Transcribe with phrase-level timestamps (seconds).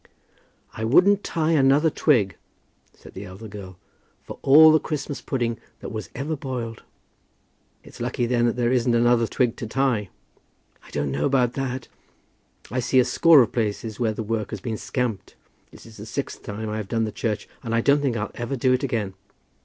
[0.73, 2.35] "I wouldn't tie another twig,"
[2.91, 3.77] said the elder girl,
[4.23, 6.81] "for all the Christmas pudding that was ever boiled."
[7.83, 10.09] "It's lucky then that there isn't another twig to tie."
[10.83, 11.87] "I don't know about that.
[12.71, 15.35] I see a score of places where the work has been scamped.
[15.69, 18.31] This is the sixth time I have done the church, and I don't think I'll
[18.33, 19.13] ever do it again.